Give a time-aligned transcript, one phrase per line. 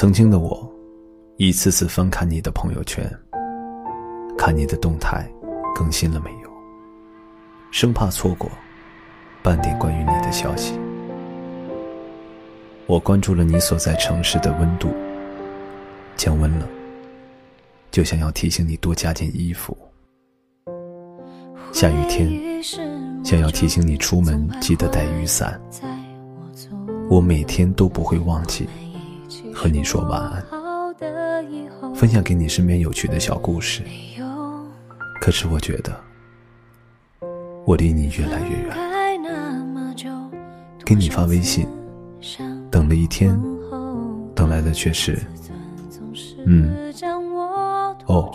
[0.00, 0.66] 曾经的我，
[1.36, 3.04] 一次次翻看你的朋友圈，
[4.38, 5.30] 看你的动态，
[5.74, 6.50] 更新了没有，
[7.70, 8.50] 生怕错过
[9.42, 10.72] 半点关于你的消息。
[12.86, 14.88] 我关注了你所在城市的温度，
[16.16, 16.66] 降温了，
[17.90, 19.76] 就想要提醒你多加件衣服。
[21.72, 22.62] 下雨天，
[23.22, 25.60] 想要提醒你出门记得带雨伞。
[27.10, 28.66] 我每天都不会忘记。
[29.54, 30.44] 和你说晚安，
[31.94, 33.82] 分享给你身边有趣的小故事。
[35.20, 35.94] 可是我觉得，
[37.66, 38.76] 我离你越来越远。
[40.84, 41.68] 给你发微信，
[42.70, 43.40] 等了一天，
[44.34, 45.18] 等来的却是，
[46.46, 46.92] 嗯，
[48.06, 48.32] 哦。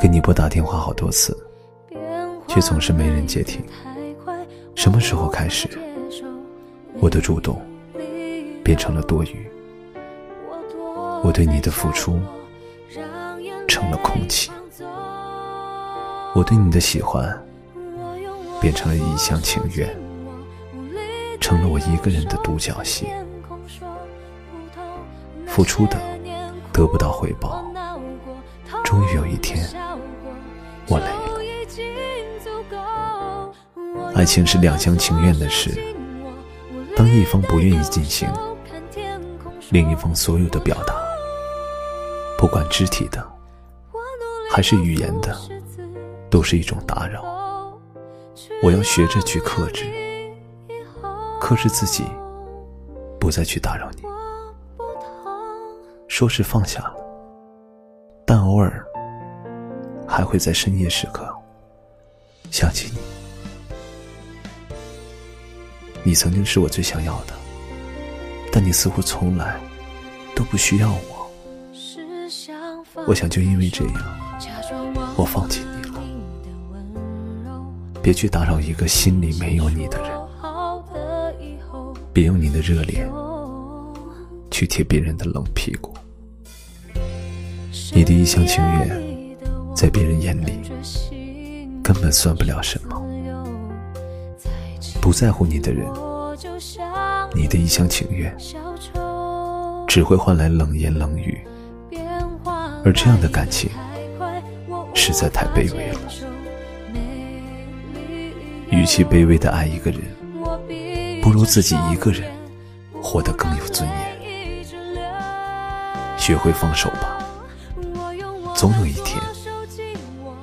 [0.00, 1.36] 给你拨打电话好多次，
[2.48, 3.64] 却总是没人接听。
[4.74, 5.68] 什么时候开始，
[7.00, 7.60] 我的主动？
[8.62, 9.46] 变成了多余，
[11.22, 12.20] 我对你的付出
[13.66, 14.50] 成了空气，
[16.34, 17.44] 我对你的喜欢
[18.60, 19.88] 变成了一厢情愿，
[21.40, 23.08] 成了我一个人的独角戏。
[25.46, 25.98] 付出的
[26.72, 27.62] 得不到回报，
[28.84, 29.68] 终于有一天
[30.88, 31.32] 我累了。
[34.14, 35.70] 爱情是两厢情愿的事，
[36.96, 38.30] 当一方不愿意进行。
[39.72, 40.94] 另一方所有的表达，
[42.36, 43.26] 不管肢体的
[44.50, 45.34] 还是语言的，
[46.28, 47.24] 都是一种打扰。
[48.62, 49.90] 我要学着去克制，
[51.40, 52.04] 克制自己，
[53.18, 54.02] 不再去打扰你。
[56.06, 56.96] 说是放下了，
[58.26, 58.86] 但偶尔
[60.06, 61.34] 还会在深夜时刻
[62.50, 62.98] 想起你。
[66.02, 67.41] 你曾经是我最想要的。
[68.54, 69.58] 但你似乎从来
[70.36, 71.30] 都不需要我，
[73.06, 73.94] 我想就因为这样，
[75.16, 75.98] 我放弃你了。
[78.02, 80.10] 别去打扰一个心里没有你的人，
[82.12, 83.10] 别用你的热脸
[84.50, 85.94] 去贴别人的冷屁股。
[87.94, 89.36] 你的一厢情愿，
[89.74, 90.60] 在别人眼里
[91.82, 93.02] 根本算不了什么。
[95.00, 95.90] 不在乎你的人。
[97.34, 98.34] 你的一厢情愿，
[99.88, 101.40] 只会换来冷言冷语，
[102.84, 103.70] 而这样的感情
[104.94, 106.00] 实在太卑微了。
[108.70, 110.00] 与其卑微的爱一个人，
[111.22, 112.30] 不如自己一个人
[113.02, 114.12] 活得更有尊严。
[116.18, 117.18] 学会放手吧，
[118.54, 119.20] 总有一天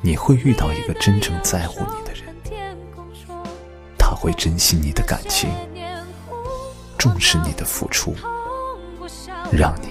[0.00, 2.34] 你会遇到一个真正在乎你的人，
[3.96, 5.48] 他会珍惜你的感情。
[7.02, 8.14] 重视你的付出，
[9.50, 9.88] 让你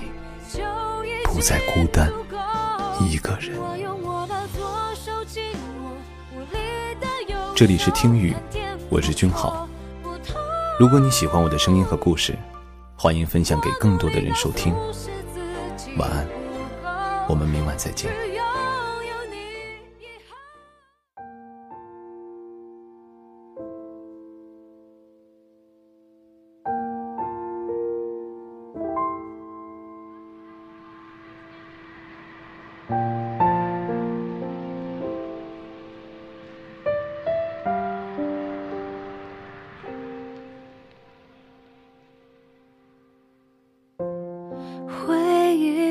[1.26, 2.10] 不再孤单
[3.02, 3.60] 一个人。
[7.54, 8.34] 这里是听雨，
[8.90, 9.68] 我是君豪。
[10.80, 12.34] 如果你喜欢我的声音和故事，
[12.96, 14.74] 欢迎分享给更多的人收听。
[15.98, 16.26] 晚安，
[17.28, 18.10] 我们明晚再见。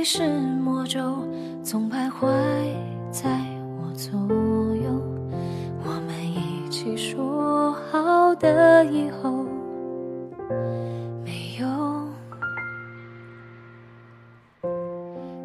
[0.02, 1.00] 是魔咒，
[1.62, 2.26] 总徘徊
[3.10, 3.28] 在
[3.78, 4.90] 我左右。
[5.84, 9.44] 我们一起说好的以后，
[11.24, 11.68] 没有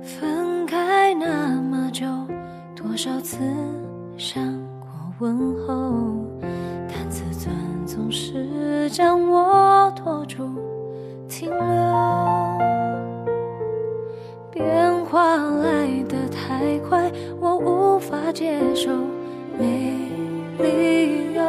[0.01, 2.05] 分开那么久，
[2.75, 3.37] 多少次
[4.17, 4.41] 想
[4.79, 4.89] 过
[5.19, 6.25] 问候，
[6.87, 7.53] 但自尊
[7.85, 10.49] 总是将我拖住，
[11.27, 12.34] 停留。
[15.95, 17.09] 来得太快，
[17.39, 18.89] 我无法接受，
[19.57, 19.93] 没
[20.59, 21.41] 理由。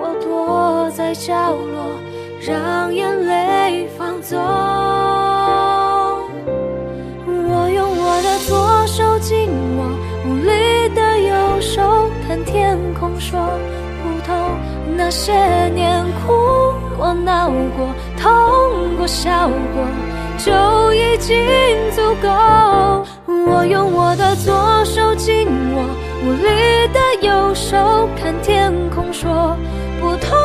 [0.00, 1.92] 我躲在角落，
[2.40, 4.36] 让眼泪放纵。
[7.24, 9.84] 我用我的左手紧握
[10.26, 13.38] 无力的右手，看天空说
[14.02, 14.34] 不透。
[14.96, 15.32] 那些
[15.68, 16.32] 年哭
[16.98, 19.86] 过、闹过、痛过、笑过。
[20.38, 20.50] 就
[20.92, 21.38] 已经
[21.94, 22.28] 足够。
[23.64, 25.84] 用我的左手紧握
[26.24, 29.56] 无力的右手，看天空说
[30.00, 30.36] 不通。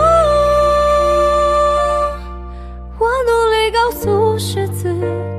[3.00, 5.37] 我努力告诉是自己。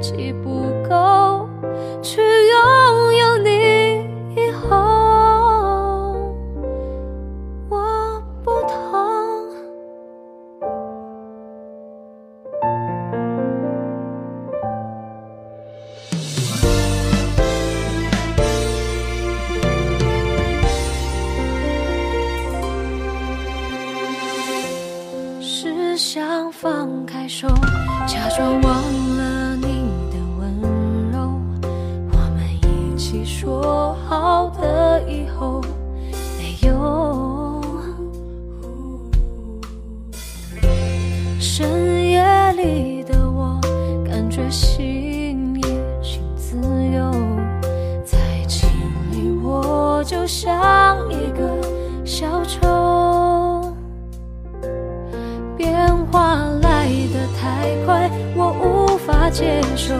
[59.88, 59.96] 中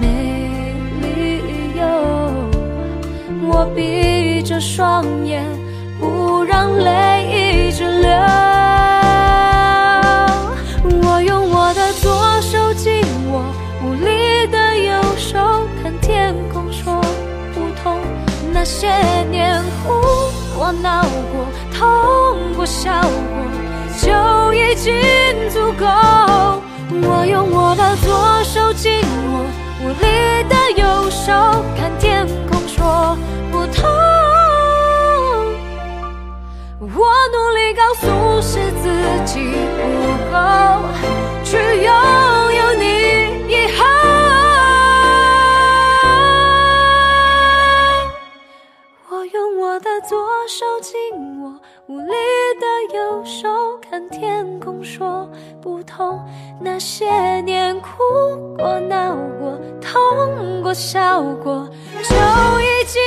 [0.00, 0.72] 没
[1.02, 1.42] 理
[1.76, 1.84] 由。
[3.46, 5.44] 我闭着双眼，
[6.00, 8.08] 不让泪一直流。
[11.02, 13.44] 我用我的左手紧握，
[13.84, 15.38] 无力的右手
[15.82, 16.98] 看天空说
[17.52, 17.98] 不通。
[18.50, 18.88] 那些
[19.30, 19.92] 年哭
[20.56, 21.44] 过闹过，
[21.76, 23.44] 痛过笑过，
[24.00, 24.94] 就已经
[25.50, 25.84] 足够。
[26.90, 29.17] 我用我的左手紧。
[41.82, 42.84] 拥有你
[43.48, 43.84] 以后。
[49.10, 50.92] 我用我的左手紧
[51.42, 51.54] 握
[51.86, 52.12] 无力
[52.60, 55.28] 的右手，看天空说
[55.62, 56.20] 不痛。
[56.60, 57.88] 那些年哭
[58.56, 61.68] 过、闹过、痛过、笑过，
[62.02, 62.14] 就
[62.60, 63.00] 已经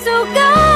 [0.00, 0.73] 足够。